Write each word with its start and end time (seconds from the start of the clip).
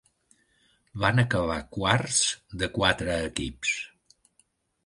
Van 1.03 1.23
acabar 1.25 1.59
quarts 1.77 2.17
de 2.63 2.73
quatre 2.79 3.19
equips. 3.29 3.79